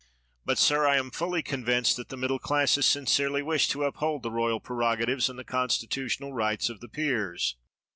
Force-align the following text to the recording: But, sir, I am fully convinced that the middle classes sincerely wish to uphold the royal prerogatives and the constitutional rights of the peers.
But, 0.45 0.57
sir, 0.57 0.87
I 0.87 0.97
am 0.97 1.11
fully 1.11 1.43
convinced 1.43 1.95
that 1.97 2.09
the 2.09 2.17
middle 2.17 2.39
classes 2.39 2.87
sincerely 2.87 3.43
wish 3.43 3.67
to 3.67 3.83
uphold 3.83 4.23
the 4.23 4.31
royal 4.31 4.59
prerogatives 4.59 5.29
and 5.29 5.37
the 5.37 5.43
constitutional 5.43 6.33
rights 6.33 6.69
of 6.71 6.79
the 6.79 6.89
peers. 6.89 7.55